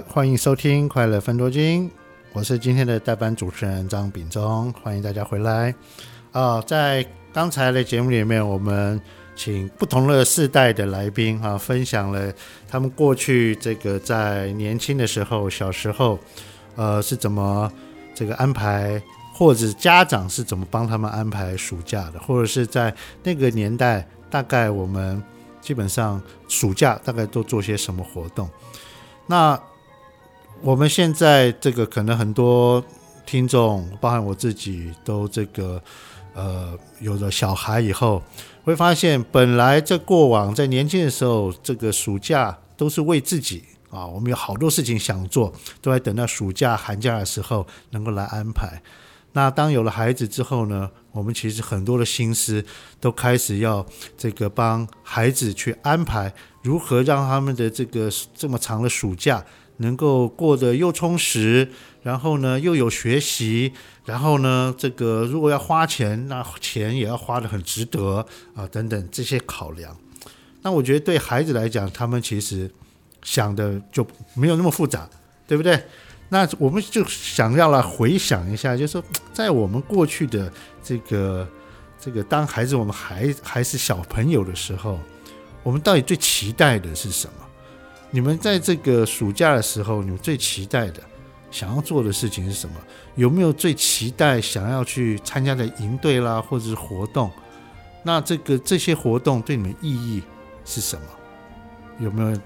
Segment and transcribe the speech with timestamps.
[0.00, 1.88] 欢迎收听《快乐分多金》，
[2.32, 5.72] 我是今天的代班主持人张秉忠，欢迎大家回来。
[6.32, 9.00] 啊、在刚才的节目里面，我们
[9.36, 12.32] 请不同的世代的来宾啊，分享了
[12.68, 16.18] 他们过去这个在年轻的时候、小时候，
[16.74, 17.70] 呃，是怎么
[18.14, 19.00] 这个安排，
[19.32, 22.92] 或者家长是怎么帮他们安排暑假的，或者是在
[23.22, 25.22] 那个年代，大概我们
[25.60, 28.48] 基本上暑假大概都做些什么活动。
[29.26, 29.58] 那
[30.62, 32.82] 我们现在这个可能很多
[33.26, 35.82] 听众，包含我自己，都这个
[36.34, 38.22] 呃有了小孩以后，
[38.64, 48.80] 会发现本来在过往在年轻的时候，这个暑假都是为自己啊，我们有好多事情想做，都在等到暑假寒假的时候能够来安排。
[49.32, 52.64] 那当有了孩子之后呢，我们其实很多的心思
[53.00, 53.84] 都开始要
[54.16, 59.44] 这个帮孩子去安排，如何让他们的这个这么长的暑假。
[59.78, 61.68] 能够过得又充实，
[62.02, 63.72] 然后呢又有学习，
[64.04, 69.96] 然后呢这个如果要花钱，那钱也要花得很值得啊，等等这些考量。
[70.62, 72.70] 那我觉得对孩子来讲，他们其实
[73.22, 75.08] 想的就没有那么复杂，
[75.46, 75.82] 对不对？
[76.30, 80.50] 那我们就想要来回想一下，就是说在我们过去的
[80.82, 81.46] 这个
[82.00, 84.98] 这个当孩子我们还还是小朋友的时候，
[85.62, 87.34] 我们到底最期待的是什么？
[88.14, 91.02] 你们在这个暑假的时候，你们最期待的、
[91.50, 92.76] 想要做的事情是什么？
[93.16, 97.28] 有没有最期待想要去参加的营队啦，或者是活动？
[98.04, 100.22] 那这个这些活动对你们意义
[100.64, 101.02] 是什么？
[101.98, 102.38] 有没有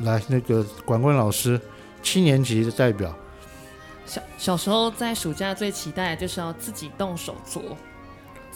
[0.00, 1.58] 来那个管管老师，
[2.02, 3.16] 七年级的代表？
[4.04, 7.62] 小小时候在暑假最期待的就是要自己动手做。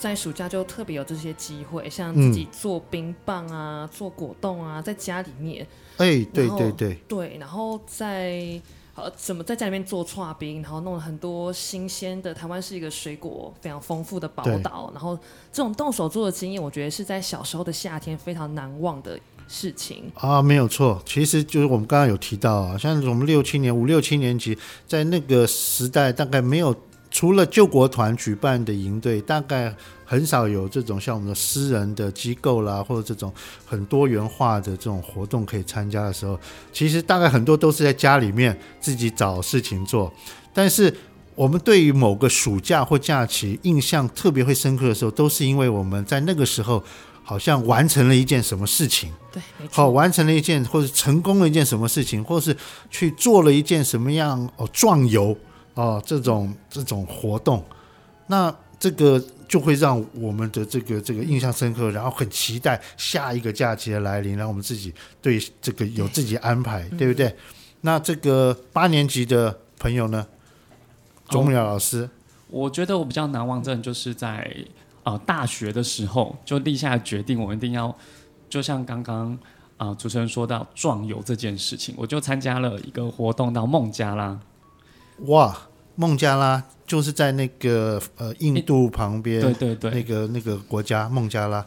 [0.01, 5.63] 在暑假就特别有这些机会，像自己做冰棒啊、嗯、做果冻啊，在家里面。
[5.97, 8.59] 哎、欸，对对对，对，然后在
[8.95, 12.33] 呃怎么在家里面做串冰，然后弄了很多新鲜的。
[12.33, 15.15] 台湾是一个水果非常丰富的宝岛，然后
[15.53, 20.41] 这种动手做的经验，我觉得是在小时候的夏天非常难忘的事情啊。
[20.41, 24.57] 没有错，其实就是我们刚刚有提到啊，像我们六七年、五六七年级，
[24.87, 26.75] 在那个时代大概没有。
[27.11, 33.31] 除了救国团举办的营队，大概很少有这种像我们的私人的机构啦，或者这种
[33.65, 36.39] 很多元化的这种活动可以参加的时候，
[36.71, 40.11] 其实大概很多都是在家里面自己找事情做。
[40.53, 40.93] 但是
[41.35, 46.81] 我们对于某个暑假或假期印象特别会深刻的时候，都是因为我们在那个时候
[47.23, 52.55] 好像完成了一件什么事情，对，好，完成了一件或者成功了一件什么事情，或是
[52.89, 55.37] 去做了一件什么样哦壮游。
[55.81, 57.63] 哦，这种这种活动，
[58.27, 67.27] 那这个就会让我们的这个这个印象深刻，然后很期待下一个假期的来临，让我们自己对这个有自己安排，对，对不对？
[67.27, 67.35] 嗯。
[67.81, 70.27] 那这个八年级的朋友呢，
[71.29, 72.07] 钟淼老师，
[72.47, 74.55] 我觉得我比较难忘，的就是在
[75.01, 77.95] 呃大学的时候就立下决定，我一定要
[78.47, 79.31] 就像刚刚
[79.77, 84.39] 啊、呃、主持人说到壮游这件事情，我就参加了一个活动到孟加拉。
[85.27, 85.55] 哇，
[86.01, 91.63] 孟加拉就是在那个呃印度旁边，对对对，那个那个国家孟加拉，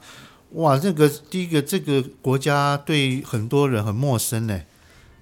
[0.54, 4.60] 哇，这个第一个这个国家对很多人很陌生呢。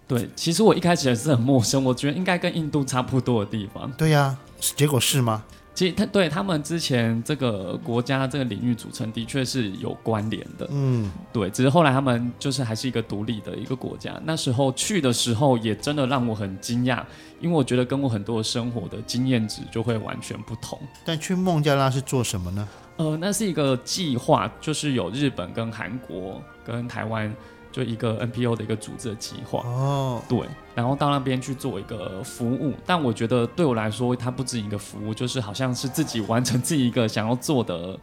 [0.08, 3.92] 对，其实我一开始也是很陌生，我觉得应该跟印度差不多的地方。
[3.98, 4.38] 对呀、啊，
[4.74, 5.44] 结果是吗？
[5.74, 14.20] 其实他对他们之前这个国家这个领域组成的确是有关联的，嗯，对，只是后来他们就是还是一个独立的一个国家。
[14.24, 17.02] 那时候去的时候也真的让我很惊讶，
[17.40, 20.78] 因为我觉得跟我很多生活的经验值就会完全不同。
[21.04, 22.68] 但去孟加拉是做什么呢？
[22.98, 27.34] 呃，那是一个计划，就是有日本跟韩国跟台湾。
[27.72, 37.98] 就一个 NPO 的一个组织的计划哦，对，然后到那边去做一个服务，但我觉得对我来说，它不止一个服务，就是好像是自己完成自己一个想要做的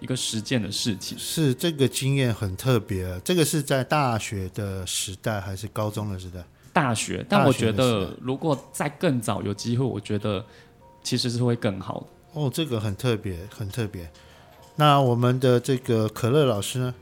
[0.00, 1.18] 一个实践的事情。
[1.18, 6.44] 是这个经验很特别，这个是在大学的时代还是高中的时代？
[6.72, 10.44] 大学，但我觉得如果再更早有机会，我觉得
[11.02, 12.06] 其实是会更好的。
[12.40, 14.10] 哦，这个很特别，很特别。
[14.76, 16.94] 那我们的这个可乐老师呢？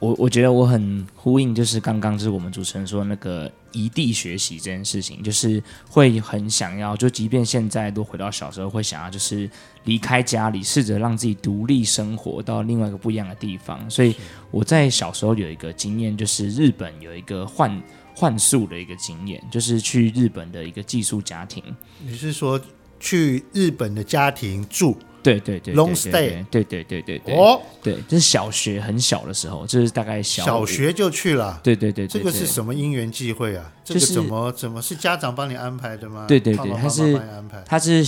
[0.00, 9.48] 我我觉得我很呼应，就是刚刚就是我们主持人说那个异地学习这件事情，就是会很想要，就即便现在都回到小时候，会想要就是
[9.84, 13.88] 离开家里，试着让自己独立生活到另外一个不一样的地方。
[13.88, 14.14] 所以
[14.50, 17.82] 我在小时候有一个经验，就是日本有一个换
[18.14, 21.62] 换宿的一个经验，就是去日本的一个寄宿家庭。
[22.04, 22.60] 你是说
[23.00, 24.98] 去日本的家庭住？
[25.24, 27.34] 对对对，long stay，对对对对对。
[27.34, 31.58] 哦，对，就是小学很小的时候，就是大概小小学就去了。
[31.64, 33.72] 对对对，这个是什么因缘际会啊？
[33.82, 36.26] 这个怎么怎么是家长帮你安排的吗？
[36.28, 37.20] 对对对，他是
[37.66, 38.06] 他是。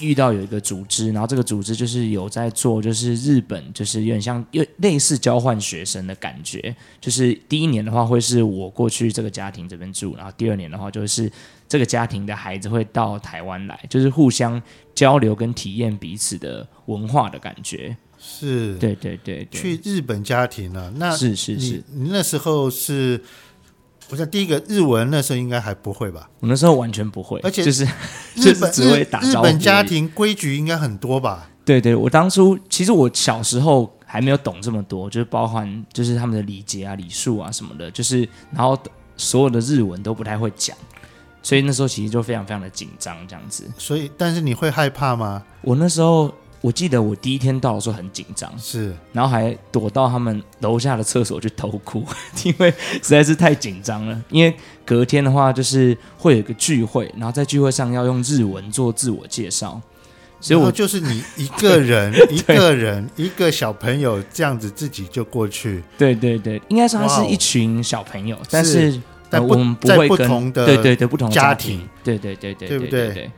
[0.00, 6.74] 遇到有一个组织，然后这个组织就是有在做，就是日本，就是有点像又类似交换学生的感觉。
[7.00, 11.30] 就是第一年的话，会是我过去这个家庭这边住，然后第二年的话，就是
[11.68, 14.60] 这个家庭的孩子会到台湾来，就是互相
[14.94, 17.96] 交流跟体验彼此的文化的感觉。
[18.18, 23.22] 是，对对对，对，去日本家庭了，那是是是，你那时候是。
[24.10, 26.28] 我想第一个日文那时候应该还不会吧？
[26.40, 27.84] 我那时候完全不会，而且就是
[28.36, 29.46] 日本只会打招呼。
[29.46, 31.48] 日本家庭规矩应该很多吧？
[31.64, 38.78] 对对，我当初其实我小时候还没有懂这么多，就是包含就是他们的礼节啊、礼数啊什么的，就是然后
[39.16, 40.76] 所有的日文都不太会讲，
[41.42, 43.64] 所以那时候其实就非常非常的紧张这样子。
[43.76, 45.42] 所以，但是你会害怕吗？
[45.62, 46.32] 我那时候。
[46.60, 52.04] 我记得我第一天到的时候很紧张，是，然后还躲到他们楼下的厕所去偷哭，
[52.44, 54.20] 因为实在是太紧张了。
[54.30, 54.52] 因为
[54.84, 59.80] 隔天的话就是会有一个聚会，然后在聚会上要用日文做自我介绍，
[60.40, 65.82] 所以我就是你一个人， 一个人，一个小朋友这样子自己就过去。
[65.96, 72.90] 对对对，应该说他是一群小朋友，但是，是但我们不会跟不同的对对对不同的家庭，对对对对对不对？
[72.90, 73.06] 对？
[73.06, 73.30] 对对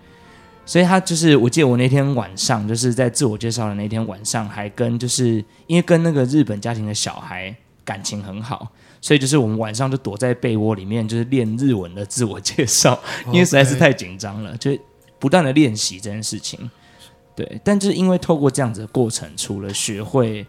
[0.71, 7.53] 所以他就是，我记得我那天晚上就是在自我介绍的那天晚上，还跟就是因为跟那个日本家庭的小孩
[7.85, 8.71] 感情很好，
[9.01, 12.97] 所以就是我们晚上就躲在被窝里面，就是练日文的自我介绍，
[13.27, 14.71] 因为实在是太紧张了，就
[15.19, 16.71] 不断的练习这件事情。
[17.35, 20.47] 对，但就是因为透过这样子的过程，除了学会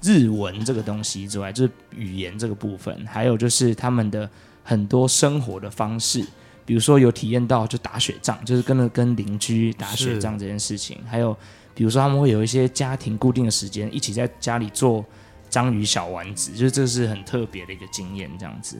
[0.00, 4.30] 日文这个东西之外，就是语言这个部分，还有就是他们的
[4.62, 6.24] 很多生活的方式。
[6.64, 11.36] 比如说有体验到就打雪仗，就是跟着跟邻居打雪仗这件事情，还有
[11.74, 15.04] 比如说他们会有一些家庭固定的时间，一起在家里做
[15.50, 18.76] 章鱼小丸子，就是这是很特别的一个经验，这样子。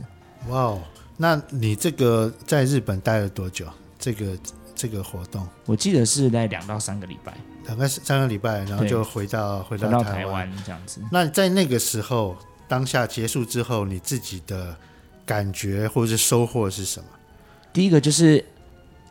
[0.49, 0.83] 哇哦，
[1.17, 3.67] 那你这个在日本待了多久？
[3.99, 4.39] 这个
[4.75, 7.33] 这个活动，我记得是在两到三个礼拜，
[7.65, 11.01] 两个三个礼拜，然后就回到回到台湾这样子。
[11.11, 12.37] 那在那个时候
[12.69, 14.77] 当下结束之后，你自己的
[15.25, 17.07] 感觉或者是收获是什么？
[17.75, 18.43] 第一个就是，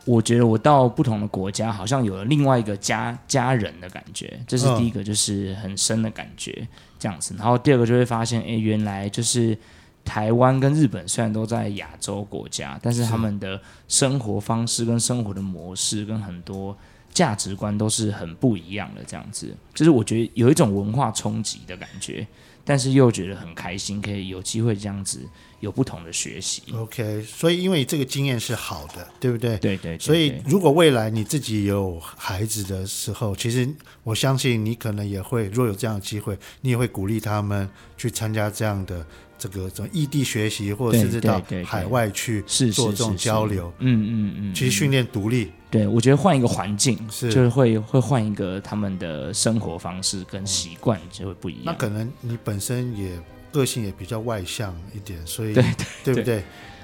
[0.06, 6.66] 我觉得我到不同的国家，好像有了另外一个家家人的感觉，这是第一个，就是很深的感觉
[6.98, 7.34] 这样子。
[7.38, 9.56] 然后第二个就会发现，哎，原来就是
[10.04, 16.76] 台湾跟日本虽然都在亚洲国家，但是他们的生活方式跟生活的模式跟很多
[17.12, 19.02] 价值观都是很不一样的。
[19.06, 22.26] 这样子，就是我觉得有一种文化冲击的感觉，
[22.64, 25.20] 但是又觉得很开心，可以有机会这样子。
[25.60, 29.56] 有不同的学习，OK，所以因为这个经验是好的，对不对？
[29.56, 29.98] 对对，对。
[29.98, 33.66] 所以如果未来你自己有孩子的时候，其实
[34.02, 37.66] 我相信你可能也会，若有这样的机会，你也会鼓励他们
[37.96, 39.06] 去参加这样的
[39.38, 43.72] 这个这种异地学习，或者是到海外去做这种交流。
[43.78, 44.54] 嗯嗯嗯。
[44.54, 51.62] 其实训练独立，对，我觉得换一个环境，是就是会会换一个他们的生活方式跟习惯就会不一样。
[51.66, 53.10] 那可能你本身也。
[53.54, 56.42] 个性也比较外向一点，所以对对，对不对？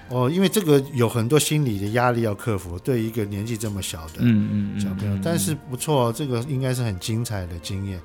[0.09, 8.01] 哦，因为这个有很多心理的压力要克服，对一个年纪这么小的嗯嗯小朋友，但是不错，这个应该是很精彩的经验。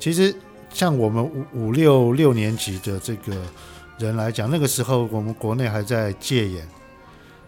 [0.00, 0.34] 其实
[0.74, 3.40] 像我们五五六六年级的这个
[4.00, 6.66] 人来讲，那个时候我们国内还在戒严，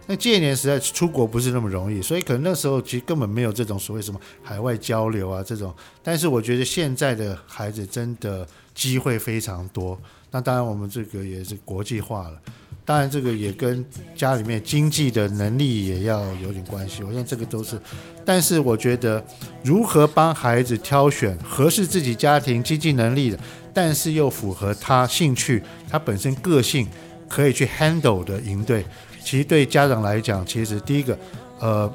[0.07, 5.73] 那戒严实在出国不是那么容易，所以可能那时候其实根本没有这种所谓什么海外交流啊这种。
[6.03, 9.99] 但是我觉得现在的孩子真的机会非常多。
[10.31, 12.41] 那当然，我们这个也是国际化了。
[12.83, 17.03] 当然，这个也跟家里面经济的能力也要有点关系。
[17.03, 17.79] 我想这个都是，
[18.25, 19.23] 但是我觉得
[19.63, 23.39] 如何帮孩子挑选合适自己家庭经济能力的，
[23.73, 26.87] 但是又符合他兴趣、他本身个性
[27.29, 28.85] 可以去 handle 的营队，
[29.23, 31.17] 其实对家长来讲，其实第一个，
[31.59, 31.91] 呃，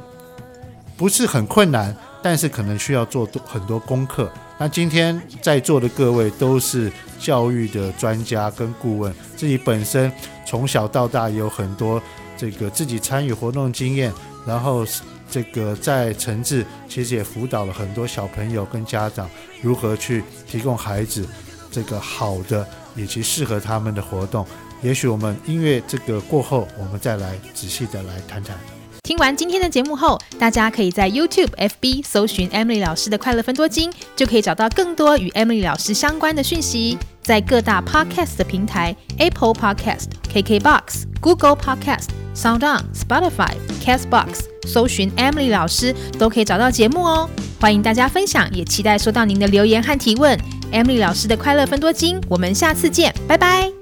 [0.96, 4.30] 不是很困难，但是可能需要做多很多功课。
[4.58, 10.10] 那今天在座的各位都是教育的专家跟顾问，自己本身
[10.46, 12.00] 从小到大也有很多
[12.36, 14.10] 这个自己参与活动经验，
[14.46, 14.86] 然后
[15.30, 19.28] 这个在诚志其实也辅导了很多小朋友跟家长
[19.60, 21.28] 如何去提供孩子
[21.70, 24.46] 这个好的以及适合他们的活动。
[24.82, 28.56] 也许我们音乐这个过后，我们再来仔细的来谈谈。
[29.02, 36.98] 听完今天的节目后，大家可以在 YouTube、FB 搜寻 Emily 老师的快乐分多金，就可以找到更多与 Emily 老师相关的讯息。
[37.22, 47.28] 在各大 Podcast 的平台，Apple Podcast、KKBox、Google Podcast、SoundOn、Spotify、Castbox 搜寻 Emily 老师，都可以找到节目哦。
[47.60, 50.38] 欢迎大家分享，也期待收到您的留言和提问。
[50.72, 53.75] emily 老师的快乐分多金我们下次见拜拜。